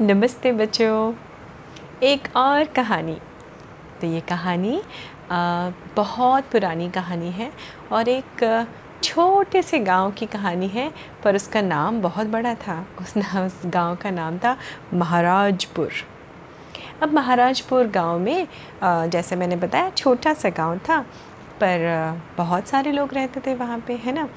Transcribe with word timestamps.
नमस्ते 0.00 0.50
बच्चों। 0.52 1.14
एक 2.02 2.28
और 2.36 2.64
कहानी। 2.64 3.16
तो 4.00 4.06
ये 4.06 4.20
कहानी 4.20 4.80
आ, 5.30 5.70
बहुत 5.96 6.44
पुरानी 6.44 6.88
कहानी 6.90 7.30
है 7.30 7.50
और 7.92 8.08
एक 8.08 8.44
छोटे 9.02 9.62
से 9.62 9.78
गाँव 9.78 10.10
की 10.10 10.26
कहानी 10.26 10.68
है 10.68 10.90
पर 11.24 11.36
उसका 11.36 11.60
नाम 11.60 12.00
बहुत 12.02 12.26
बड़ा 12.26 12.54
था। 12.54 12.86
उस 13.00 13.16
नाम 13.16 13.46
उस 13.46 13.60
गाँव 13.66 13.96
का 13.96 14.10
नाम 14.10 14.38
था 14.38 14.56
महाराजपुर। 14.94 15.90
अब 17.02 17.12
महाराजपुर 17.12 17.86
गाँव 17.86 18.18
में 18.18 18.46
आ, 18.82 19.06
जैसे 19.06 19.36
मैंने 19.36 19.56
बताया 19.56 19.90
छोटा 19.90 20.34
सा 20.34 20.48
गाँव 20.48 20.78
था 20.78 21.00
पर 21.60 22.22
बहुत 22.36 22.68
सारे 22.68 22.92
लोग 22.92 23.14
रहते 23.14 23.40
थे 23.40 23.54
वहाँ 23.54 23.78
पे 23.86 23.96
है 23.96 24.12
ना? 24.12 24.28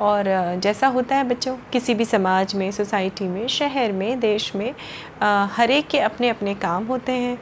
और 0.00 0.24
जैसा 0.62 0.86
होता 0.86 1.16
है 1.16 1.24
बच्चों, 1.24 1.56
किसी 1.72 1.94
भी 1.94 2.04
समाज 2.04 2.54
में, 2.54 2.70
सोसाइटी 2.72 3.24
में, 3.24 3.46
शहर 3.48 3.92
में, 3.92 4.20
देश 4.20 4.54
में 4.56 4.74
हर 5.22 5.70
एक 5.70 5.88
के 5.88 5.98
अपने 6.00 6.28
अपने 6.28 6.54
काम 6.56 6.84
होते 6.84 7.12
हैं। 7.12 7.38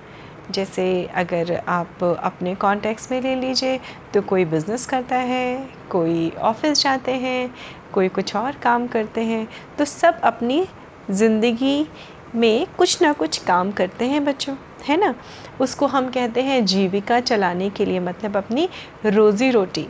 जैसे 0.50 0.84
अगर 1.16 1.54
आप 1.68 2.04
अपने 2.04 2.54
कॉन्टेक्स 2.54 3.10
में 3.12 3.20
ले 3.20 3.34
लीजिए 3.34 3.78
तो 4.14 4.22
कोई 4.22 4.44
बिज़नेस 4.44 4.86
करता 4.86 5.16
है, 5.16 5.68
कोई 5.90 6.30
ऑफ़िस 6.30 6.82
जाते 6.82 7.12
हैं, 7.14 7.50
कोई 7.92 8.08
कुछ 8.08 8.34
और 8.36 8.56
काम 8.62 8.86
करते 8.86 9.20
हैं 9.22 9.46
तो 9.78 9.84
सब 9.84 10.20
अपनी 10.24 10.66
ज़िंदगी 11.10 11.86
में 12.34 12.66
कुछ 12.78 13.02
ना 13.02 13.12
कुछ 13.12 13.38
काम 13.44 13.70
करते 13.72 14.04
हैं 14.04 14.24
बच्चों, 14.24 14.56
है 14.88 14.96
ना? 14.96 15.14
उसको 15.60 15.86
हम 15.86 16.08
कहते 16.10 16.42
हैं 16.42 16.64
जीविका 16.66 17.20
चलाने 17.20 17.70
के 17.70 17.84
लिए 17.84 18.00
मतलब 18.00 18.36
अपनी 18.36 18.68
रोज़ी 19.06 19.50
रोटी। 19.50 19.86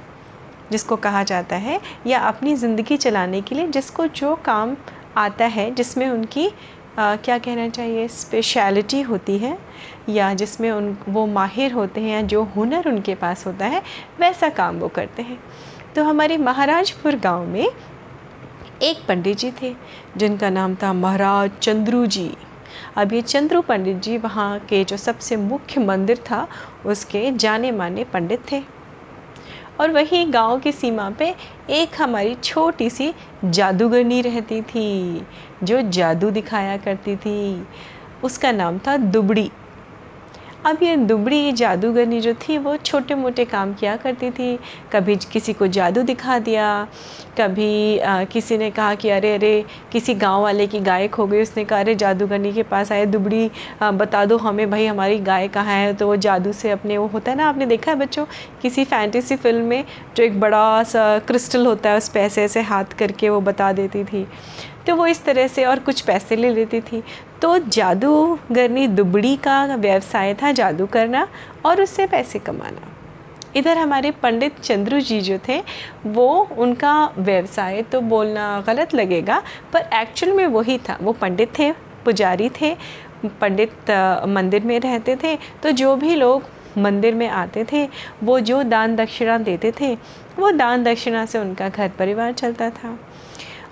जिसको 0.73 0.97
कहा 0.99 1.23
जाता 1.23 1.57
है 1.57 1.81
या 2.07 2.19
अपनी 2.29 2.55
ज़िंदगी 2.57 2.97
चलाने 2.97 3.41
के 3.41 3.55
लिए 3.55 3.67
जिसको 3.69 4.07
जो 4.07 4.35
काम 4.45 4.77
आता 5.17 5.45
है 5.47 5.71
जिसमें 5.75 6.09
उनकी 6.09 6.51
आ, 6.99 7.17
क्या 7.17 7.39
कहना 7.39 7.69
चाहिए 7.69 8.07
स्पेशलिटी 8.09 9.01
होती 9.03 9.37
है 9.39 9.57
या 10.09 10.33
जिसमें 10.35 10.71
उन 10.71 10.97
वो 11.09 11.27
माहिर 11.27 11.73
होते 11.73 12.01
हैं 12.01 12.11
या 12.11 12.23
जो 12.23 12.43
हुनर 12.57 12.89
उनके 12.89 13.15
पास 13.15 13.47
होता 13.47 13.67
है 13.67 13.83
वैसा 14.21 14.49
काम 14.51 14.79
वो 14.79 14.89
करते 14.89 15.23
हैं। 15.23 15.39
तो 15.95 16.05
हमारे 16.05 16.37
महाराजपुर 16.39 17.17
गाँव 17.17 17.47
में 17.47 17.67
एक 18.83 19.07
पंडित 19.09 19.37
जी 19.37 19.51
थे 19.63 19.75
जिनका 20.17 20.51
नाम 20.51 20.75
था 20.75 20.93
महाराज 20.93 21.51
चंद्रू 21.63 22.05
जी। 22.07 22.31
अब 22.97 23.13
ये 23.13 23.21
चंद्रू 23.23 23.61
पंडित 23.63 23.97
जी 23.97 24.17
वहाँ 24.19 24.59
के 24.61 24.83
जो 24.85 24.97
सबसे 24.97 25.37
मुख्य 25.37 25.81
मंदिर 25.81 26.19
था 26.31 26.47
उसके 26.87 27.31
जाने 27.33 27.71
माने 27.73 28.05
पंडित 28.05 28.41
थे। 28.53 28.63
और 29.81 29.91
वहीं 29.91 30.33
गाँव 30.33 30.59
की 30.61 30.73
सीमा 30.73 31.11
पे 31.11 31.35
एक 31.71 32.03
हमारी 32.03 32.35
छोटी 32.35 32.91
सी 32.91 33.15
जादूगरनी 33.45 34.21
रहती 34.23 34.63
थी, 34.63 35.23
जो 35.65 35.83
जादू 35.83 36.31
दिखाया 36.31 36.77
करती 36.77 37.17
थी। 37.17 37.67
उसका 38.25 38.53
नाम 38.53 38.79
था 38.79 38.97
दुबड़ी। 38.97 39.51
अब 40.67 40.79
ये 40.83 40.95
दुबड़ी 40.97 41.53
जादूगरनी 41.53 42.21
जो 42.21 42.33
थी 42.43 42.57
वो 42.59 42.77
छोटे 42.77 43.15
मोटे 43.15 43.45
काम 43.45 43.73
किया 43.75 43.97
करती 43.97 44.31
थी। 44.31 44.59
कभी 44.93 45.15
किसी 45.33 45.53
को 45.53 45.67
जादू 45.67 46.03
दिखा 46.03 46.39
दिया 46.39 46.67
कभी 47.39 47.99
आ, 47.99 48.25
किसी 48.25 48.59
ने 48.59 48.71
कहा 48.71 48.95
कि 48.95 49.11
अरे 49.11 49.33
अरे 49.35 49.65
किसी 49.93 50.15
गाँव 50.15 50.43
वाले 50.43 50.67
की 50.67 50.81
गाय 50.81 51.07
खो 51.09 51.27
गई 51.27 51.43
उसने 51.43 51.65
कहा 51.65 51.79
अरे 51.81 51.95
जादूगरनी 51.95 52.53
के 52.53 52.63
पास 52.65 52.93
आए 52.93 53.07
दुबड़ी 53.07 53.51
आ, 53.83 53.91
बता 53.93 54.25
दो 54.25 54.37
हमें 54.39 54.69
भाई 54.71 54.87
हमारी 54.87 55.19
गाय 55.21 55.49
कहाँ 55.49 55.75
है? 55.77 55.95
तो 55.95 56.07
वो 56.07 56.17
जादू 56.19 56.53
से 56.53 56.71
अपने 56.71 56.99
वो 56.99 57.07
होता 57.07 57.31
है 57.31 57.37
ना 57.39 57.49
आपने 57.49 57.67
देखा 57.67 57.91
है 57.91 57.97
बच्चों 57.99 58.25
किसी 58.63 58.85
फैंटेसी 58.85 59.37
फ़िल्म 59.37 59.65
में 59.65 59.85
जो 60.17 60.25
एक 60.25 60.41
बड़ा 60.41 60.83
सा 60.85 61.19
क्रिस्टल 61.29 61.67
होता 61.67 61.91
है 61.91 61.97
उस 61.97 62.09
पैसे 62.09 62.49
से 62.49 62.61
हाथ 62.63 62.99
करके 62.99 63.29
वो 63.31 63.41
बता 63.41 63.73
देती 63.73 64.05
थी। 64.05 64.27
तो 64.89 64.95
वो 64.97 65.07
इस 65.07 65.25
तरह 65.25 65.47
से 65.49 65.65
और 65.65 65.79
कुछ 65.79 66.01
पैसे 66.01 66.37
ले 66.37 66.51
लेती 66.51 66.81
थी। 66.81 67.03
तो 67.43 67.59
जादूगरनी 67.59 68.87
दुबड़ी 68.89 69.37
का 69.37 69.65
व्यवसाय 69.67 70.35
था 70.35 70.53
जादू 70.53 70.87
करना 70.87 71.27
और 71.67 71.83
उससे 71.83 72.07
पैसे 72.07 72.39
कमाना। 72.39 72.93
इधर 73.57 73.79
हमारे 73.79 74.11
पंडित 74.13 74.61
चंद्रू 74.61 75.01
जी 75.01 75.21
जो 75.21 75.39
थे, 75.49 75.61
वो 76.07 76.49
उनका 76.59 76.93
व्यवसाय 77.19 77.83
तो 77.83 78.01
बोलना 78.01 78.65
गलत 78.67 78.95
लगेगा, 78.95 79.43
पर 79.73 79.89
एक्चुअल 79.95 80.33
में 80.33 80.47
वही 80.47 80.79
था। 80.79 80.99
वो 81.03 81.13
पंडित 81.13 81.59
थे, 81.59 81.71
पुजारी 82.05 82.49
थे, 82.61 82.75
पंडित 83.41 83.91
मंदिर 84.29 84.65
में 84.65 84.79
रहते 84.81 85.17
थे। 85.17 85.37
तो 85.63 85.71
जो 85.71 85.95
भी 85.97 86.15
लोग 86.15 86.43
मंदिर 86.79 87.15
में 87.15 87.29
आते 87.29 87.65
थे, 87.73 87.89
वो 88.25 88.39
जो 88.41 88.63
दान 88.63 88.97
दक्षिणा 88.97 89.39
देते 89.39 89.73
थे, 89.81 89.95
वो 90.39 90.51
दान 90.51 90.85
दक्षिणा 90.85 91.25
से 91.27 91.39
उनका 91.39 91.69
घर 91.69 91.89
परिवार 91.89 92.33
चलता 92.33 92.71
था। 92.71 92.99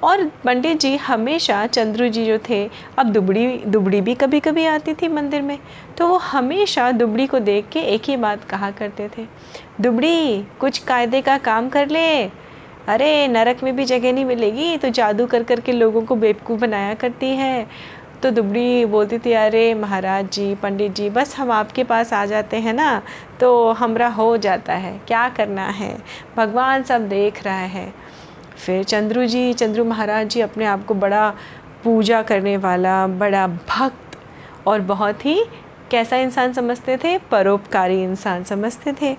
और 0.05 0.25
पंडित 0.45 0.81
जी 0.81 0.97
हमेशा 0.97 1.67
चंद्रू 1.67 2.09
जी 2.09 2.25
जो 2.27 2.39
थे, 2.49 2.71
अब 2.99 3.07
दुबड़ी 3.07 3.47
दुबड़ी 3.67 4.01
भी 4.01 4.15
कभी 4.15 4.41
कभी 4.41 4.67
आती 4.67 4.95
थी 4.95 5.09
मंदिर 5.09 5.43
में। 5.43 5.59
तो 5.99 6.09
वो 6.09 6.17
हमेशा 6.17 6.91
दुबड़ी 6.93 7.27
को 7.27 7.39
देख 7.39 7.69
के 7.73 7.81
एक 7.81 8.03
ही 8.05 8.17
बात 8.17 8.45
कहा 8.45 8.71
करते 8.71 9.09
थे। 9.19 9.27
दुबड़ी, 9.81 10.45
कुछ 10.61 10.79
कायदे 10.79 11.21
का 11.21 11.39
काम 11.39 11.69
कर 11.69 11.89
ले। 11.89 12.25
अरे, 12.89 13.29
नरक 13.29 13.63
में 13.63 13.77
भी 13.77 13.85
जगह 13.85 14.13
नहीं 14.13 14.25
मिलेगी 14.25 14.77
तो 14.77 14.89
जादू 14.89 15.27
कर 15.27 15.43
कर 15.43 15.61
के 15.61 15.73
लोगों 15.73 16.03
को 16.03 16.15
बेवकूफ़ 16.15 16.61
बनाया 16.61 16.95
करती 16.95 17.27
है। 17.27 17.67
तो 18.23 18.31
दुबड़ी 18.31 18.85
बोलती 18.85 19.19
थी, 19.19 19.33
अरे, 19.33 19.75
महाराज 19.75 20.31
जी, 20.31 20.55
पंडित 20.55 20.95
जी, 20.95 21.11
बस 21.11 21.37
हम 21.37 21.51
आपके 21.51 21.85
पास 21.85 22.13
आ 22.13 22.25
जाते 22.27 22.57
हैं 22.57 22.73
ना 22.73 23.03
तो 23.41 23.73
हमरा 23.73 24.09
हो 24.09 24.37
जाता 24.37 24.75
है, 24.75 25.01
क्या 25.09 25.29
करना 25.29 25.67
है? 25.67 25.97
भगवान 26.37 26.83
सब 26.83 27.09
देख 27.09 27.45
रहा 27.45 27.55
है। 27.55 27.93
फिर 28.57 28.85
चंद्रू 28.85 29.27
जी, 29.27 29.53
चंद्रू 29.53 29.85
महाराज 29.85 30.29
जी 30.29 30.41
अपने 30.41 30.65
आप 30.65 30.87
को 30.87 30.95
बड़ा 30.95 31.31
पूजा 31.85 32.23
करने 32.23 32.57
वाला, 32.57 33.07
बड़ा 33.07 33.47
भक्त 33.47 34.19
और 34.67 34.81
बहुत 34.81 35.27
ही 35.27 35.45
कैसा 35.91 36.17
इंसान 36.17 36.53
समझते 36.53 36.97
थे? 36.97 37.19
परोपकारी 37.19 38.03
इंसान 38.03 38.45
समझते 38.45 38.93
थे। 39.03 39.17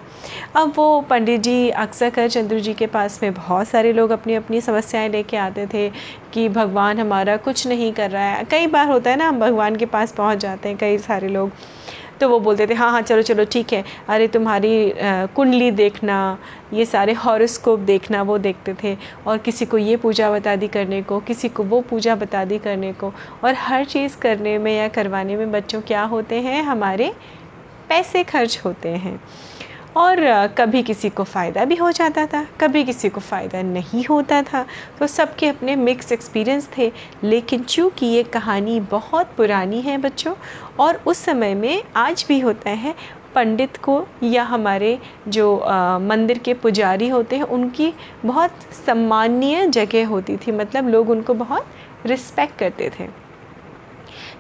अब 0.56 0.74
वो 0.76 1.02
पंडित 1.02 1.42
जी 1.42 1.70
अक्सर 1.70 2.10
कर 2.10 2.30
चंद्रू 2.30 2.60
जी 2.60 2.74
के 2.74 2.88
पास 2.88 3.20
में 3.24 3.34
बहुत 3.34 3.68
सारे 3.68 3.94
लोग 3.94 4.10
अपनी 4.10 4.34
अपनी 4.34 4.62
समस्याएँ 4.62 5.10
लेके 5.10 5.38
आते 5.38 5.68
थे 5.74 5.90
कि 6.34 6.50
भगवान 6.50 7.00
हमारा 7.00 7.38
कुछ 7.38 7.68
नहीं 7.68 7.94
कर 7.94 8.12
रहा 8.12 8.24
है। 8.24 8.44
कई 8.44 8.68
बार 8.68 8.88
होता 8.88 9.10
है 9.10 9.18
ना, 9.18 9.28
हम 9.28 9.40
भगवान 9.40 9.76
के 9.76 9.86
पास 9.86 10.12
पहुँच 10.12 10.38
जाते 10.38 10.70
हैं, 10.70 10.78
कई 10.78 10.98
सारे 10.98 11.28
लोग। 11.28 11.52
तो 12.22 12.30
वो 12.30 12.40
बोलते 12.40 12.68
थे 12.68 12.74
हाँ 12.74 12.92
हाँ 12.92 13.02
चलो 13.02 13.22
चलो, 13.22 13.46
ठीक 13.46 13.74
है। 13.74 13.84
अरे, 14.10 14.28
तुम्हारी 14.28 14.94
कुंडली 15.36 15.72
देखना, 15.72 16.38
ये 16.74 16.86
सारे 16.86 17.14
हॉरोस्कोप 17.14 17.80
देखना, 17.80 18.22
वो 18.22 18.38
देखते 18.38 18.74
थे। 18.84 18.96
और 19.28 19.38
किसी 19.38 19.66
को 19.66 19.78
ये 19.78 19.98
पूजा 19.98 20.32
बता 20.32 20.56
दी 20.56 20.68
करने 20.68 21.02
को, 21.02 21.20
किसी 21.20 21.50
को 21.50 21.64
वो 21.64 21.82
पूजा 21.82 22.16
बता 22.16 22.44
दी 22.46 22.58
करने 22.60 22.92
को। 22.94 23.14
और 23.44 23.54
हर 23.54 23.86
चीज़ 23.86 24.18
करने 24.18 24.58
में 24.58 24.76
या 24.78 24.88
करवाने 24.88 25.36
में 25.38 25.52
बच्चों 25.52 25.82
क्या 25.82 26.04
होते 26.04 26.42
हैं? 26.42 26.64
हमारे 26.64 27.14
पैसे 27.90 28.24
खर्च 28.24 28.62
होते 28.66 28.90
हैं। 28.90 29.20
और 29.96 30.48
कभी 30.58 30.82
किसी 30.84 31.10
को 31.10 31.24
फ़ायदा 31.24 31.66
भी 31.66 31.76
हो 31.76 31.92
जाता 31.92 32.26
था 32.26 32.46
कभी 32.62 32.84
किसी 32.84 33.10
को 33.10 33.20
फ़ायदा 33.20 33.62
नहीं 33.62 34.04
होता 34.06 34.42
था। 34.44 34.66
तो 35.00 35.08
सबके 35.08 35.48
अपने 35.48 35.76
मिक्स 35.76 36.12
एक्सपीरियंस 36.12 36.70
थे 36.78 36.92
लेकिन 37.24 37.64
चूँकि 37.64 38.06
ये 38.06 38.24
कहानी 38.24 38.80
बहुत 38.80 39.32
पुरानी 39.38 39.82
है 39.82 39.98
बच्चों 39.98 40.34
और 40.80 41.02
उस 41.08 41.18
समय 41.18 41.54
में 41.56 41.84
आज 41.96 42.26
भी 42.28 42.40
होता 42.40 42.70
है 42.70 42.96
पंडित 43.36 43.78
को 43.78 44.04
या 44.24 44.44
हमारे 44.44 44.98
जो 45.28 45.58
आ, 45.58 46.00
मंदिर 46.00 46.38
के 46.38 46.54
पुजारी 46.54 47.08
होते 47.10 47.36
हैं 47.36 47.44
उनकी 47.44 47.94
बहुत 48.26 48.64
सम्माननीय 48.86 49.66
जगह 49.68 50.08
होती 50.08 50.38
थी। 50.38 50.52
मतलब 50.52 50.88
लोग 50.90 51.10
उनको 51.10 51.34
बहुत 51.34 51.66
रिस्पेक्ट 52.06 52.58
करते 52.60 52.90
थे। 53.00 53.08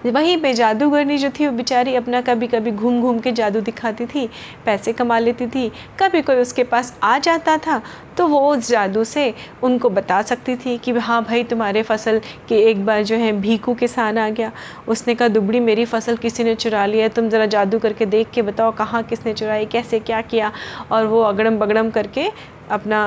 वहीं 0.05 0.37
पे 0.37 0.53
जादूगरनी 0.53 1.17
जो 1.17 1.29
थी, 1.29 1.45
वो 1.47 1.51
बेचारी 1.51 1.95
अपना 1.95 2.21
कभी 2.21 2.47
कभी 2.47 2.71
घूम 2.71 3.01
घूम 3.01 3.19
के 3.19 3.31
जादू 3.31 3.61
दिखाती 3.61 4.05
थी, 4.05 4.27
पैसे 4.65 4.93
कमा 4.93 5.17
लेती 5.19 5.47
थी। 5.47 5.69
कभी 5.99 6.21
कोई 6.21 6.35
उसके 6.35 6.63
पास 6.63 6.93
आ 7.03 7.17
जाता 7.19 7.57
था 7.57 7.81
तो 8.17 8.27
वो 8.27 8.39
उस 8.51 8.69
जादू 8.69 9.03
से 9.03 9.33
उनको 9.63 9.89
बता 9.89 10.21
सकती 10.21 10.55
थी 10.55 10.77
कि 10.77 10.91
हाँ 10.91 11.21
भाई, 11.23 11.43
तुम्हारे 11.43 11.83
फ़सल 11.83 12.19
के 12.49 12.59
एक 12.69 12.85
बार 12.85 13.03
जो 13.03 13.15
है 13.15 13.31
भीकू 13.41 13.73
किसान 13.73 14.17
आ 14.17 14.29
गया। 14.29 14.51
उसने 14.87 15.15
कहा, 15.15 15.27
दुबड़ी, 15.27 15.59
मेरी 15.59 15.85
फ़सल 15.85 16.17
किसी 16.17 16.43
ने 16.43 16.55
चुरा 16.55 16.85
लिया 16.85 17.07
तुम 17.09 17.29
ज़रा 17.29 17.45
जादू 17.47 17.79
करके 17.79 18.05
देख 18.05 18.29
के 18.33 18.41
बताओ 18.41 18.71
कहाँ 18.75 19.03
किसने 19.03 19.33
चुराई, 19.33 19.65
कैसे 19.65 19.99
क्या 19.99 20.21
किया। 20.23 20.51
और 20.91 21.05
वो 21.05 21.21
अगड़म 21.23 21.59
बगड़म 21.59 21.89
करके 21.89 22.29
अपना 22.71 23.01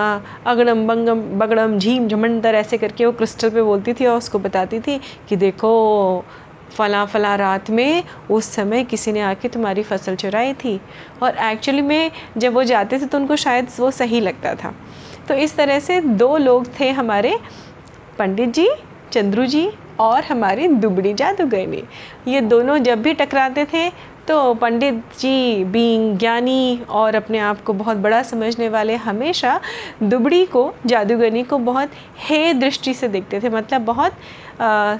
अगड़म 0.46 0.86
बंगम 0.86 1.20
बगड़म, 1.38 1.78
झीम 1.78 2.06
झमंडर 2.08 2.54
ऐसे 2.54 2.78
करके 2.78 3.06
वो 3.06 3.12
क्रिस्टल 3.12 3.50
पे 3.50 3.62
बोलती 3.62 3.92
थी 3.94 4.06
और 4.06 4.16
उसको 4.18 4.38
बताती 4.38 4.80
थी 4.80 4.98
कि 5.28 5.36
देखो 5.36 6.24
फ़ला 6.70 7.04
फ़ला 7.04 7.34
रात 7.36 7.70
में 7.70 8.04
उस 8.30 8.52
समय 8.54 8.84
किसी 8.84 9.12
ने 9.12 9.20
आके 9.22 9.48
तुम्हारी 9.48 9.82
फ़सल 9.82 10.16
चुराई 10.16 10.52
थी। 10.54 10.80
और 11.22 11.36
एक्चुअली 11.42 11.82
में 11.82 12.10
जब 12.38 12.54
वो 12.54 12.64
जाते 12.64 12.98
थे 12.98 13.06
तो 13.06 13.18
उनको 13.18 13.36
शायद 13.36 13.68
वो 13.78 13.90
सही 13.90 14.20
लगता 14.20 14.54
था। 14.54 14.74
तो 15.28 15.34
इस 15.36 15.56
तरह 15.56 15.78
से 15.80 16.00
दो 16.00 16.36
लोग 16.36 16.66
थे 16.80 16.90
हमारे 16.92 17.36
पंडित 18.18 18.48
जी 18.50 18.68
चंद्रू 19.12 19.46
जी 19.46 19.68
और 20.00 20.24
हमारी 20.24 20.68
दुबड़ी 20.68 21.12
जादूगरनी। 21.14 21.82
ये 22.28 22.40
दोनों 22.40 22.78
जब 22.78 23.02
भी 23.02 23.14
टकराते 23.14 23.64
थे 23.64 23.88
तो 24.28 24.54
पंडित 24.54 24.94
जी 25.20 25.64
बींग 25.64 26.16
ज्ञानी 26.18 26.80
और 26.90 27.14
अपने 27.14 27.38
आप 27.38 27.62
को 27.64 27.72
बहुत 27.72 27.96
बड़ा 27.96 28.22
समझने 28.22 28.68
वाले 28.68 28.96
हमेशा 28.96 29.60
दुबड़ी 30.02 30.44
को 30.46 30.72
जादूगरनी 30.86 31.42
को 31.42 31.58
बहुत 31.60 31.90
हे 32.28 32.52
दृष्टि 32.54 32.94
से 32.94 33.08
देखते 33.08 33.40
थे। 33.40 33.48
मतलब 33.48 33.84
बहुत 33.84 34.12
आ, 34.60 34.96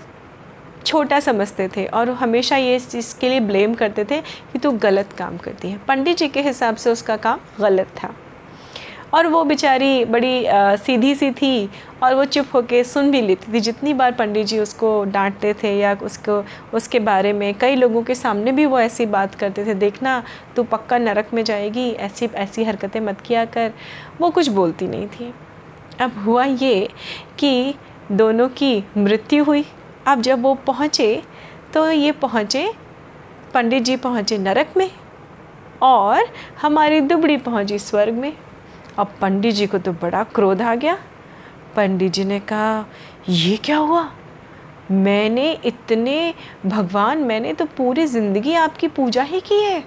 छोटा 0.87 1.21
समझते 1.21 1.69
थे 1.69 1.87
और 1.87 2.11
हमेशा 2.11 2.57
ये 2.57 2.77
इस 2.77 2.91
चीज़ 2.91 3.19
के 3.19 3.29
लिए 3.29 3.41
ब्लेम 3.41 3.75
करते 3.75 4.05
थे 4.05 4.21
कि 4.53 4.59
तू 4.59 4.71
गलत 4.73 5.13
काम 5.13 5.37
करती 5.37 5.71
है। 5.71 5.79
पंडित 5.89 6.17
जी 6.17 6.29
के 6.29 6.43
हिसाब 6.43 6.77
से 6.77 6.91
उसका 6.91 7.17
काम 7.17 7.41
गलत 7.61 7.89
था। 8.03 8.15
और 9.15 9.27
वो 9.27 9.43
बेचारी 9.45 10.05
बड़ी 10.05 10.45
आ, 10.45 10.77
सीधी 10.77 11.15
सी 11.15 11.31
थी 11.31 11.71
और 12.03 12.15
वो 12.15 12.25
चुप 12.25 12.47
होके 12.55 12.83
सुन 12.85 13.11
भी 13.11 13.21
लेती 13.21 13.53
थी। 13.53 13.61
जितनी 13.61 13.95
बार 13.95 14.13
पंडित 14.13 14.47
जी 14.47 14.59
उसको 14.59 14.93
डांटते 15.05 15.53
थे 15.55 15.75
या 15.79 15.95
उसको 16.03 16.43
उसके 16.75 16.99
बारे 16.99 17.33
में 17.33 17.53
कई 17.55 17.77
लोगों 17.77 18.03
के 18.03 18.15
सामने 18.15 18.53
भी 18.53 18.67
वो 18.67 18.81
ऐसी 18.81 19.07
बात 19.07 19.35
करते 19.35 19.65
थे 19.67 19.75
देखना 19.75 20.23
तू 20.57 20.63
पक्का 20.63 20.99
नरक 20.99 21.35
में 21.35 21.43
जाएगी 21.45 21.91
ऐसी 21.91 22.27
ऐसी 22.27 22.65
हरकतें 22.65 23.01
मत 23.01 23.21
किया 23.21 23.45
कर। 23.45 23.73
वो 24.21 24.31
कुछ 24.31 24.49
बोलती 24.49 24.89
नहीं 24.89 25.09
थी। 25.09 25.33
अब 26.01 26.23
हुआ 26.27 26.45
ये 26.45 26.89
कि 27.39 27.75
दोनों 28.13 28.49
की 28.49 28.85
मृत्यु 28.97 29.45
हुई 29.45 29.65
अब 30.11 30.21
जब 30.21 30.43
वो 30.43 30.55
पहुँचे 30.67 31.23
तो 31.75 31.91
ये 31.91 32.13
पहुँचे 32.13 32.67
पंडित 33.55 33.83
जी 33.83 33.97
पहुँचे 33.97 34.39
नरक 34.39 34.73
में 34.77 34.91
और 35.83 36.25
हमारी 36.61 37.01
दुबड़ी 37.01 37.37
पहुँची 37.37 37.79
स्वर्ग 37.79 38.15
में। 38.15 38.33
अब 38.99 39.15
पंडित 39.21 39.55
जी 39.55 39.67
को 39.67 39.79
तो 39.79 39.93
बड़ा 39.93 40.23
क्रोध 40.25 40.63
आ 40.63 40.75
गया। 40.75 40.97
पंडित 41.77 42.13
जी 42.13 42.25
ने 42.25 42.41
कहा, 42.41 42.85
ये 43.29 43.57
क्या 43.57 43.77
हुआ? 43.77 44.09
मैंने 44.91 45.53
इतने, 45.65 46.35
भगवान 46.67 47.19
मैंने 47.19 47.53
तो 47.53 47.65
पूरी 47.77 48.07
ज़िंदगी 48.07 48.55
आपकी 48.55 48.89
पूजा 48.89 49.23
ही 49.23 49.41
की 49.41 49.63
है। 49.63 49.83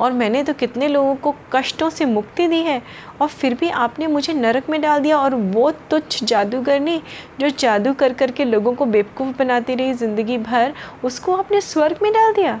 और 0.00 0.12
मैंने 0.12 0.42
तो 0.42 0.52
कितने 0.54 0.88
लोगों 0.88 1.14
को 1.16 1.34
कष्टों 1.52 1.90
से 1.90 2.04
मुक्ति 2.04 2.46
दी 2.48 2.60
है 2.62 2.80
और 3.20 3.28
फिर 3.28 3.54
भी 3.54 3.70
आपने 3.70 4.06
मुझे 4.06 4.32
नरक 4.32 4.70
में 4.70 4.80
डाल 4.80 5.00
दिया 5.00 5.18
और 5.18 5.34
वो 5.34 5.70
तुच्छ 5.90 6.24
जादूगरनी 6.24 7.00
जो 7.40 7.48
जादू 7.50 7.92
कर 7.94 8.12
कर 8.12 8.30
के 8.30 8.44
लोगों 8.44 8.74
को 8.74 8.86
बेवकूफ़ 8.86 9.36
बनाती 9.38 9.74
रही 9.74 9.92
ज़िंदगी 9.94 10.38
भर 10.40 10.74
उसको 11.04 11.36
आपने 11.36 11.60
स्वर्ग 11.60 11.98
में 12.02 12.12
डाल 12.12 12.32
दिया। 12.32 12.60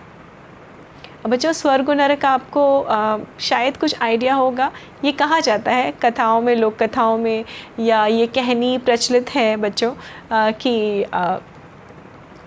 अब 1.24 1.30
बच्चों 1.30 1.52
स्वर्ग 1.52 1.88
और 1.88 1.94
नरक 1.96 2.24
आपको 2.24 2.80
आ, 2.80 3.18
शायद 3.40 3.76
कुछ 3.76 4.02
आइडिया 4.02 4.34
होगा। 4.34 4.70
ये 5.04 5.12
कहा 5.12 5.38
जाता 5.40 5.72
है 5.72 5.92
कथाओं 6.02 6.40
में 6.40 6.54
लोक 6.56 6.76
कथाओं 6.82 7.16
में 7.18 7.44
या 7.80 8.04
ये 8.06 8.26
कहनी 8.26 8.76
प्रचलित 8.78 9.34
है 9.34 9.56
बच्चों 9.56 9.92
आ, 10.32 10.50
कि 10.50 11.02
आ, 11.04 11.36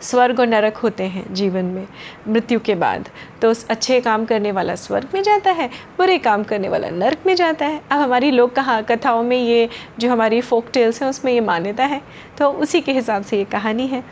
स्वर्ग 0.01 0.39
और 0.39 0.47
नरक 0.47 0.77
होते 0.77 1.03
हैं 1.03 1.33
जीवन 1.33 1.65
में, 1.65 1.87
मृत्यु 2.27 2.59
के 2.59 2.75
बाद। 2.75 3.09
तो 3.41 3.51
उस 3.51 3.65
अच्छे 3.67 3.99
काम 4.01 4.25
करने 4.25 4.51
वाला 4.51 4.75
स्वर्ग 4.75 5.09
में 5.13 5.21
जाता 5.23 5.51
है, 5.51 5.67
बुरे 5.97 6.17
काम 6.17 6.43
करने 6.43 6.69
वाला 6.69 6.89
नरक 6.89 7.25
में 7.25 7.35
जाता 7.35 7.65
है। 7.65 7.81
अब 7.91 7.99
हमारी 7.99 8.31
लोक 8.31 8.53
कहा 8.53 8.79
कथाओं 8.81 9.23
में 9.23 9.37
ये, 9.37 9.69
जो 9.99 10.11
हमारी 10.11 10.41
फोक 10.41 10.69
टेल्स 10.73 11.01
हैं, 11.01 11.09
उसमें 11.09 11.31
ये 11.33 11.39
मान्यता 11.41 11.85
है। 11.85 12.01
तो 12.37 12.51
उसी 12.51 12.81
के 12.81 12.91
हिसाब 12.91 13.23
से 13.23 13.37
ये 13.37 13.45
कहानी 13.45 13.87
है। 13.87 14.03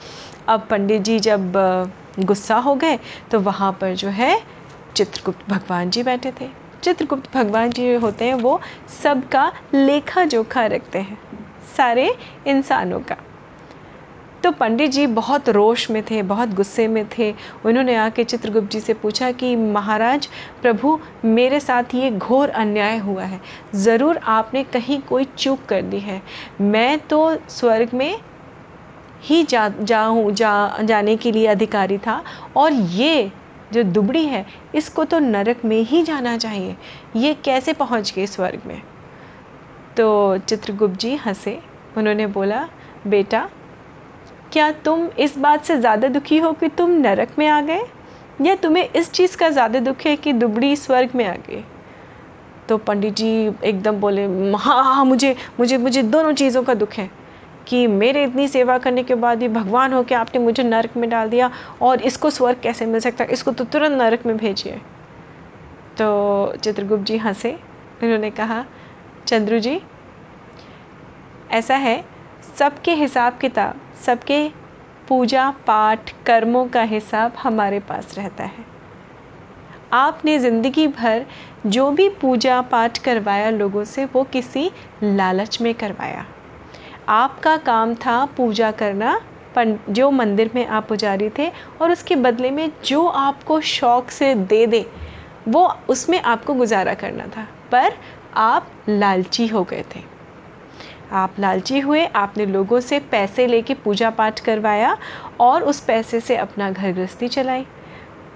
अब 0.48 0.68
पंडित 0.70 1.02
जी 1.02 1.20
जब 1.20 1.54
गुस्सा 2.20 2.56
हो 2.58 2.76
गए 2.76 3.00
तो 3.32 3.40
वहाँ 3.40 3.72
पर 3.72 3.94
जो 3.94 4.10
है, 4.10 4.42
चित्रगुप्त 4.96 5.50
भगवान 5.50 5.90
जी 5.90 6.04
बैठे 6.04 6.32
थे। 6.32 6.50
चित्रगुप्त 6.84 7.34
भगवान 7.34 7.70
जी 7.70 7.94
होते 7.94 8.26
हैं, 8.26 8.34
वो 8.34 8.60
सबका 9.04 9.52
लेखा 9.74 10.24
जोखा 10.26 10.66
रखते 10.66 11.00
हैं, 11.00 11.18
सारे 11.78 12.14
इंसानों 12.48 13.00
का। 13.02 13.18
तो 14.46 14.52
पंडित 14.52 14.92
जी 14.92 15.08
बहुत 15.08 15.50
रोष 15.50 15.90
में 15.90 16.04
थे, 16.04 16.22
बहुत 16.22 16.50
गुस्से 16.50 16.88
में 16.88 17.06
थे। 17.18 17.34
उन्होंने 17.66 17.96
आके 17.96 18.24
चित्रगुप्त 18.24 18.72
जी 18.72 18.80
से 18.80 18.94
पूछा 18.94 19.32
कि, 19.32 19.56
महाराज, 19.56 20.30
प्रभु, 20.62 21.00
मेरे 21.26 21.60
साथ 21.60 21.84
ये 21.96 22.12
घोर 22.12 22.50
अन्याय 22.50 22.98
हुआ 22.98 23.24
है। 23.24 23.42
ज़रूर 23.76 24.18
आपने 24.18 24.64
कहीं 24.64 25.02
कोई 25.02 25.24
चूक 25.24 25.66
कर 25.66 25.82
दी 25.82 26.00
है। 26.00 26.22
मैं 26.62 27.00
तो 27.00 27.38
स्वर्ग 27.50 27.90
में 27.94 28.20
ही 29.22 29.44
जा, 29.44 29.70
जाऊँ, 29.70 30.32
जा, 30.32 30.78
जाने 30.82 31.18
के 31.18 31.32
लिए 31.32 31.48
अधिकारी 31.48 31.98
था 31.98 32.24
और 32.58 32.74
ये 32.74 33.32
जो 33.74 33.84
दुबड़ी 33.84 34.26
है, 34.26 34.46
इसको 34.76 35.04
तो 35.04 35.20
नरक 35.20 35.66
में 35.66 35.82
ही 35.82 36.04
जाना 36.04 36.38
चाहिए। 36.38 36.76
ये 37.16 37.34
कैसे 37.34 37.74
पहुँच 37.74 38.14
गए 38.16 38.26
स्वर्ग 38.26 38.62
में? 38.66 38.82
तो 39.98 40.38
चित्रगुप्त 40.38 41.00
जी 41.00 41.16
हंसे। 41.16 41.60
उन्होंने 41.98 42.28
बोला, 42.28 42.70
बेटा 43.08 43.50
क्या 44.52 44.72
तुम 44.86 45.08
इस 45.20 45.38
बात 45.38 45.66
से 45.66 45.78
ज़्यादा 45.78 46.08
दुखी 46.08 46.38
हो 46.38 46.52
कि 46.54 46.68
तुम 46.68 46.92
नरक 46.92 47.38
में 47.40 47.48
आ 47.48 47.60
गए? 47.62 47.82
या 48.42 48.56
तुम्हें 48.56 48.90
इस 48.90 49.12
चीज़ 49.12 49.38
का 49.38 49.50
ज़्यादा 49.50 49.80
दुख 49.80 50.06
है 50.06 50.16
कि 50.16 50.34
दुबड़ी 50.34 50.76
स्वर्ग 50.76 51.10
में 51.16 51.26
आ 51.26 51.34
गई 51.48 51.64
तो 52.70 52.78
पंडित 52.78 53.14
जी 53.16 53.30
एकदम 53.64 54.00
बोले 54.00 54.26
हाँ 54.56 54.84
हाँ 54.86 55.06
मुझे 55.06 55.36
मुझे 55.60 55.78
मुझे 55.78 56.02
दोनों 56.04 56.34
चीज़ों 56.34 56.64
का 56.64 56.74
दुख 56.74 56.94
है 56.94 57.10
कि 57.68 57.86
मेरे 57.88 58.24
इतनी 58.24 58.48
सेवा 58.48 58.78
करने 58.78 59.04
के 59.04 59.16
बाद 59.16 59.40
भी 59.40 59.48
भगवान 59.48 59.94
हो 59.94 60.04
के 60.04 60.16
आपने 60.16 60.42
मुझे 60.42 60.64
नरक 60.64 60.98
में 60.98 61.10
डाल 61.10 61.30
दिया 61.30 61.50
और 61.82 62.02
इसको 62.02 62.30
स्वर्ग 62.30 62.60
कैसे 62.64 62.86
मिल 62.86 63.00
सकता? 63.00 63.24
इसको 63.24 63.52
तो 63.52 63.64
तुरंत 63.66 64.02
नरक 64.02 64.26
में 64.26 64.36
भेजिए। 64.38 64.82
तो 65.98 66.54
चित्रगुप्त 66.64 67.04
जी 67.04 67.18
हंसे। 67.18 67.52
उन्होंने 68.04 68.30
कहा, 68.32 68.64
चंद्रू 69.28 69.60
जी, 69.60 69.80
ऐसा 71.52 71.76
है, 71.76 72.04
सबके 72.60 72.94
हिसाब 72.94 73.38
किताब 73.38 73.80
सबके 73.96 74.48
पूजा 75.08 75.50
पाठ 75.68 76.12
कर्मों 76.26 76.66
का 76.68 76.82
हिसाब 76.84 77.34
हमारे 77.38 77.80
पास 77.80 78.18
रहता 78.18 78.44
है। 78.44 78.66
आपने 79.94 80.38
ज़िंदगी 80.40 80.88
भर 80.88 81.26
जो 81.66 81.90
भी 81.92 82.08
पूजा 82.12 82.62
पाठ 82.62 82.98
करवाया 82.98 83.50
लोगों 83.50 83.84
से, 83.84 84.06
वो 84.06 84.24
किसी 84.24 84.72
लालच 85.04 85.62
में 85.62 85.74
करवाया। 85.74 86.26
आपका 87.10 87.56
काम 87.58 87.94
था 87.96 88.26
पूजा 88.38 88.72
करना 88.72 89.20
पन 89.56 89.78
जो 89.90 90.10
मंदिर 90.12 90.50
में 90.56 90.66
आप 90.68 90.88
पुजारी 90.88 91.30
थे 91.30 91.52
और 91.82 91.92
उसके 91.92 92.16
बदले 92.16 92.52
में 92.52 92.72
जो 92.86 93.06
आपको 93.08 93.60
शौक़ 93.62 94.10
से 94.10 94.34
दे 94.36 94.66
दे, 94.68 94.86
वो 95.48 95.68
उसमें 95.90 96.20
आपको 96.22 96.54
गुजारा 96.54 96.94
करना 96.94 97.28
था। 97.28 97.48
पर 97.72 97.94
आप 98.36 98.72
लालची 98.90 99.48
हो 99.48 99.64
गए 99.64 99.84
थे। 99.96 100.15
आप 101.12 101.36
लालची 101.40 101.80
हुए, 101.80 102.06
आपने 102.06 102.46
लोगों 102.46 102.80
से 102.80 103.00
पैसे 103.00 103.48
लेके 103.48 103.74
पूजा 103.74 104.10
पाठ 104.10 104.40
करवाया 104.40 104.98
और 105.40 105.64
उस 105.64 105.80
पैसे 105.80 106.20
से 106.20 106.36
अपना 106.36 106.72
घर 106.72 106.92
गृहस्थी 106.92 107.28
चलाई। 107.28 107.66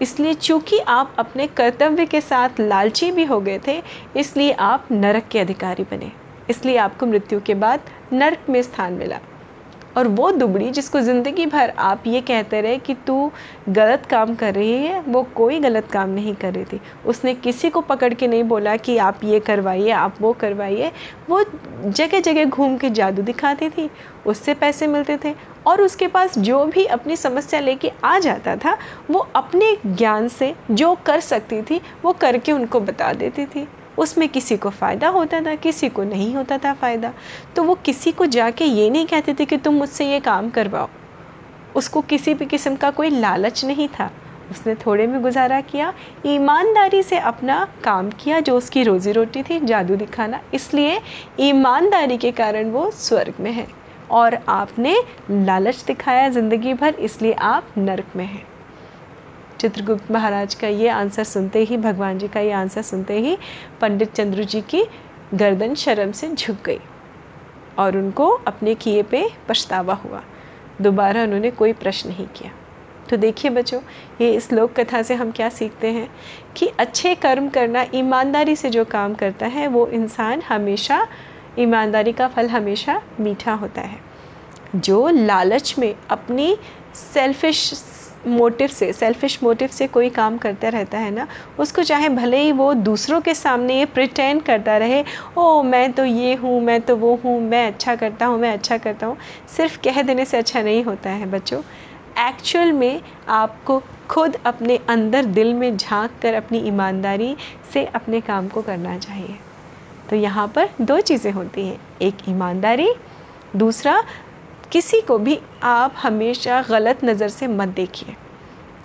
इसलिए 0.02 0.34
चूँकि 0.34 0.80
आप 0.80 1.16
अपने 1.20 1.48
कर्तव्य 1.48 2.06
के 2.06 2.22
साथ 2.22 2.60
लालची 2.60 3.12
भी 3.12 3.26
हो 3.26 3.40
गए 3.42 3.60
थे, 3.68 3.82
इसलिए 4.18 4.52
आप 4.52 4.88
नरक 4.92 5.28
के 5.28 5.40
अधिकारी 5.40 5.84
बने। 5.84 6.12
इसलिए 6.50 6.78
आपको 6.78 7.06
मृत्यु 7.06 7.40
के 7.40 7.54
बाद 7.54 7.90
नरक 8.14 8.50
में 8.50 8.62
स्थान 8.62 8.94
मिला। 8.94 9.20
और 9.98 10.08
वो 10.08 10.32
दुबड़ी 10.32 10.70
जिसको 10.72 11.00
ज़िंदगी 11.02 11.46
भर 11.46 11.70
आप 11.70 12.04
ये 12.08 12.22
कहते 12.22 12.62
रहे 12.62 12.78
कि 12.78 12.94
तू 13.08 13.32
गलत 13.70 14.06
काम 14.06 14.36
कर 14.36 14.54
रही 14.54 14.74
है, 14.74 15.00
वो 15.02 15.24
कोई 15.36 15.60
गलत 15.60 15.88
काम 15.92 16.10
नहीं 16.10 16.34
कर 16.36 16.54
रही 16.54 16.66
थी। 16.66 16.80
उसने 17.06 17.34
किसी 17.36 17.70
को 17.70 17.82
पकड़ 17.82 18.14
के 18.14 18.28
नहीं 18.28 18.44
बोला 18.44 18.76
कि 18.78 18.98
आप 18.98 19.24
ये 19.24 19.40
करवाइए, 19.40 19.90
आप 19.92 20.16
वो 20.22 20.34
करवाइए। 20.34 20.92
वो 21.30 21.44
जगह 21.86 22.20
जगह 22.20 22.46
घूम 22.46 22.78
के 22.78 22.90
जादू 22.90 23.22
दिखाती 23.22 23.70
थी, 23.70 23.90
उससे 24.26 24.54
पैसे 24.54 24.88
मिलते 24.88 25.18
थे 25.26 25.34
और 25.68 25.82
उसके 25.82 26.08
पास 26.08 26.38
जो 26.40 26.64
भी 26.66 26.86
अपनी 26.88 27.16
समस्या 27.16 27.60
लेके 27.60 27.92
आ 28.04 28.18
जाता 28.20 28.56
था, 28.56 28.78
वो 29.12 29.28
अपने 29.36 29.76
ज्ञान 29.86 30.28
से 30.28 30.54
जो 30.72 30.96
कर 31.06 31.20
सकती 31.20 31.62
थी, 31.62 31.82
वो 32.04 32.14
करके 32.14 32.52
उनको 32.52 32.80
बता 32.80 33.12
देती 33.14 33.46
थी। 33.46 33.68
उसमें 34.00 34.28
किसी 34.30 34.58
को 34.58 34.70
फ़ायदा 34.70 35.08
होता 35.10 35.42
था, 35.42 35.56
किसी 35.56 35.90
को 35.90 36.04
नहीं 36.04 36.34
होता 36.36 36.58
था 36.58 36.74
फ़ायदा। 36.74 37.14
तो 37.56 37.64
वो 37.64 37.76
किसी 37.76 38.12
को 38.12 38.26
जाके 38.28 38.66
ये 38.66 38.90
नहीं 38.90 39.06
कहते 39.06 39.34
थे 39.34 39.46
कि 39.46 39.58
तुम 39.58 39.76
मुझसे 39.76 40.10
ये 40.12 40.20
काम 40.20 40.50
करवाओ। 40.50 40.88
उसको 41.76 42.02
किसी 42.02 42.34
भी 42.34 42.46
किस्म 42.46 42.76
का 42.76 42.90
कोई 42.92 43.10
लालच 43.10 43.64
नहीं 43.66 43.88
था। 43.90 44.10
उसने 44.52 44.76
थोड़े 44.76 45.06
में 45.08 45.22
गुजारा 45.22 45.60
किया, 45.62 45.94
ईमानदारी 46.26 47.02
से 47.04 47.18
अपना 47.20 47.68
काम 47.84 48.10
किया 48.14 48.40
जो 48.40 48.56
उसकी 48.58 48.84
रोज़ी 48.84 49.12
रोटी 49.12 49.44
थी, 49.44 49.60
जादू 49.60 49.96
दिखाना। 49.96 50.40
इसलिए 50.54 51.00
ईमानदारी 51.40 52.18
के 52.18 52.32
कारण 52.32 52.72
वो 52.72 52.90
स्वर्ग 52.92 53.34
में 53.40 53.52
है 53.52 53.68
और 54.12 54.40
आपने 54.50 54.96
लालच 55.32 55.84
दिखाया 55.88 56.30
ज़िंदगी 56.30 56.74
भर, 56.74 56.96
इसलिए 56.96 57.34
आप 57.34 57.74
नरक 57.78 58.16
में 58.16 58.26
हैं। 58.26 58.48
चित्रगुप्त 59.60 60.12
महाराज 60.12 60.54
का 60.56 60.68
ये 60.68 60.88
आंसर 60.88 61.24
सुनते 61.24 61.60
ही, 61.60 61.78
भगवान 61.78 62.18
जी 62.18 62.28
का 62.28 62.40
ये 62.40 62.52
आंसर 62.52 62.82
सुनते 62.82 63.20
ही 63.20 63.38
पंडित 63.82 64.14
चंद्र 64.14 64.44
जी 64.44 64.62
की 64.62 64.84
गर्दन 65.34 65.76
शर्म 65.76 66.12
से 66.12 66.28
झुक 66.28 66.58
गई 66.66 66.80
और 67.80 67.98
उनको 67.98 68.30
अपने 68.30 68.76
किए 68.76 69.04
पे 69.04 69.30
पछतावा 69.50 69.94
हुआ। 69.94 70.24
दोबारा 70.82 71.24
उन्होंने 71.24 71.52
कोई 71.52 71.74
प्रश्न 71.74 72.10
नहीं 72.10 72.28
किया। 72.28 72.52
तो 73.10 73.18
देखिए 73.18 73.52
बच्चों, 73.52 73.82
ये 74.22 74.34
इस 74.34 74.52
लोक 74.54 74.80
कथा 74.80 75.02
से 75.02 75.16
हम 75.16 75.32
क्या 75.32 75.50
सीखते 75.50 75.88
हैं 75.88 76.10
कि 76.58 76.68
अच्छे 76.68 77.16
कर्म 77.16 77.50
करना, 77.50 77.86
ईमानदारी 77.96 78.56
से 78.56 78.70
जो 78.70 78.86
काम 78.86 79.14
करता 79.14 79.46
है, 79.46 79.68
वो 79.68 79.88
इंसान 79.88 80.42
हमेशा, 80.42 81.08
ईमानदारी 81.60 82.14
का 82.14 82.28
फल 82.28 82.48
हमेशा 82.48 83.02
मीठा 83.20 83.54
होता 83.54 83.82
है। 83.82 84.00
जो 84.76 85.10
लालच 85.10 85.76
में 85.80 85.96
अपनी 86.10 86.58
सेल्फिश 87.14 87.74
मोटिव 88.28 88.68
से 88.68 88.94
सेल्फिश 88.94 89.44
मोटिव 89.44 89.68
से 89.68 89.88
कोई 89.88 90.10
काम 90.10 90.38
करता 90.38 90.70
रहता 90.70 90.98
है 90.98 91.12
ना, 91.12 91.28
उसको 91.60 91.84
चाहे 91.84 92.10
भले 92.10 92.42
ही 92.42 92.52
वो 92.52 92.74
दूसरों 92.74 93.22
के 93.22 93.34
सामने 93.34 93.78
ये 93.80 93.86
प्रिटेंड 93.86 94.42
करता 94.42 94.78
रहे, 94.78 95.04
ओ, 95.38 95.62
मैं 95.64 95.92
तो 95.94 96.06
ये 96.06 96.34
हूँ, 96.36 96.62
मैं 96.62 96.82
तो 96.82 96.96
वो 96.96 97.16
हूँ, 97.16 97.40
मैं 97.42 97.66
अच्छा 97.68 97.96
करता 97.96 98.26
हूँ, 98.26 98.40
मैं 98.40 98.54
अच्छा 98.54 98.78
करता 98.78 99.08
हूँ, 99.08 99.18
सिर्फ़ 99.58 99.80
कह 99.84 100.02
देने 100.02 100.26
से 100.26 100.38
अच्छा 100.38 100.62
नहीं 100.62 100.84
होता 100.84 101.10
है 101.10 101.26
बच्चों। 101.26 101.62
एक्चुअल 102.28 102.72
में 102.72 103.02
आपको 103.28 103.82
खुद 104.10 104.36
अपने 104.46 104.80
अंदर 104.90 105.26
दिल 105.26 105.54
में 105.54 105.78
झाँक 105.78 106.12
कर 106.22 106.34
अपनी 106.34 106.60
ईमानदारी 106.60 107.36
से 107.74 107.86
अपने 107.86 108.22
काम 108.22 108.48
को 108.48 108.62
करना 108.62 108.98
चाहिए। 108.98 109.36
तो 110.10 110.16
यहाँ 110.16 110.48
पर 110.48 110.70
दो 110.82 111.00
चीज़ें 111.00 111.32
होती 111.32 111.68
हैं, 111.68 111.80
एक 112.02 112.30
ईमानदारी, 112.30 112.94
दूसरा 113.56 114.04
किसी 114.72 115.02
को 115.02 115.18
भी 115.18 115.40
आप 115.64 115.94
हमेशा 115.98 116.62
गलत 116.62 117.04
नज़र 117.04 117.30
से 117.30 117.48
मत 117.48 117.68
देखिए। 117.68 118.16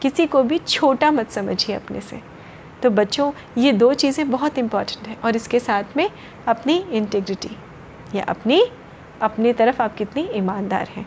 किसी 0.03 0.27
को 0.27 0.43
भी 0.43 0.59
छोटा 0.59 1.11
मत 1.11 1.31
समझिए 1.31 1.77
अपने 1.77 2.01
से। 2.01 2.21
तो 2.83 2.91
बच्चों, 2.91 3.33
ये 3.59 3.73
दो 3.73 3.93
चीज़ें 3.95 4.31
बहुत 4.31 4.59
इंपॉर्टेंट 4.59 5.09
हैं 5.09 5.21
और 5.21 5.37
इसके 5.37 5.61
साथ 5.61 5.97
में 5.97 6.11
अपनी 6.49 6.77
इंटेग्रिटी 6.93 7.57
या 8.15 8.25
अपनी, 8.25 8.63
अपने 9.23 9.53
तरफ़ 9.53 9.83
आप 9.83 9.95
कितनी 9.95 10.29
ईमानदार 10.35 10.89
हैं। 10.89 11.07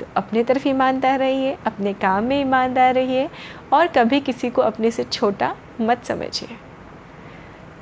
तो 0.00 0.06
अपने 0.16 0.44
तरफ़ 0.44 0.68
ईमानदार 0.68 1.18
रहिए, 1.18 1.56
अपने 1.66 1.92
काम 1.94 2.24
में 2.24 2.40
ईमानदार 2.40 2.94
रहिए 2.94 3.28
और 3.72 3.86
कभी 3.86 4.20
किसी 4.20 4.50
को 4.50 4.62
अपने 4.62 4.90
से 4.90 5.04
छोटा 5.04 5.54
मत 5.80 6.04
समझिए। 6.04 6.56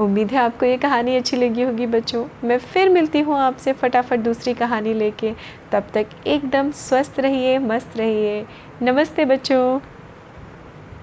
उम्मीद 0.01 0.31
है 0.31 0.39
आपको 0.39 0.67
ये 0.67 0.77
कहानी 0.77 1.17
अच्छी 1.17 1.37
लगी 1.37 1.63
होगी 1.63 1.87
बच्चों। 1.87 2.25
मैं 2.45 2.59
फिर 2.59 2.89
मिलती 2.89 3.21
हूँ 3.21 3.37
आपसे 3.37 3.73
फटाफट 3.73 4.19
दूसरी 4.19 4.55
कहानी 4.55 4.95
लेके। 4.95 5.33
तब 5.73 5.85
तक 5.95 6.07
एकदम 6.27 6.71
स्वस्थ 6.71 7.21
रहिए, 7.21 7.59
मस्त 7.59 7.97
रहिए। 7.97 8.47
नमस्ते 8.83 9.25
बच्चों। 9.25 9.81